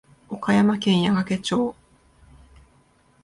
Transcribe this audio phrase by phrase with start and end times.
[0.29, 1.75] 岡山県矢掛町